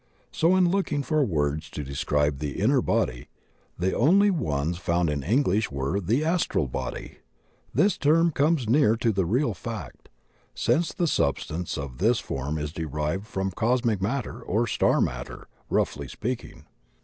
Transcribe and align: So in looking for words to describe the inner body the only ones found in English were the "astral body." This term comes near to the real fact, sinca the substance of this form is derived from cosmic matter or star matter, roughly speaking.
So 0.31 0.55
in 0.55 0.71
looking 0.71 1.03
for 1.03 1.23
words 1.23 1.69
to 1.69 1.83
describe 1.83 2.39
the 2.39 2.59
inner 2.59 2.81
body 2.81 3.27
the 3.77 3.95
only 3.95 4.31
ones 4.31 4.79
found 4.79 5.11
in 5.11 5.21
English 5.21 5.69
were 5.69 5.99
the 5.99 6.25
"astral 6.25 6.67
body." 6.67 7.19
This 7.71 7.99
term 7.99 8.31
comes 8.31 8.67
near 8.67 8.95
to 8.95 9.11
the 9.11 9.27
real 9.27 9.53
fact, 9.53 10.09
sinca 10.55 10.95
the 10.95 11.05
substance 11.05 11.77
of 11.77 11.99
this 11.99 12.19
form 12.19 12.57
is 12.57 12.73
derived 12.73 13.27
from 13.27 13.51
cosmic 13.51 14.01
matter 14.01 14.41
or 14.41 14.65
star 14.65 15.01
matter, 15.01 15.47
roughly 15.69 16.07
speaking. 16.07 16.65